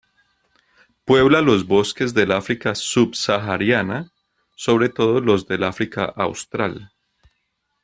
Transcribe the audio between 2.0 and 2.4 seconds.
del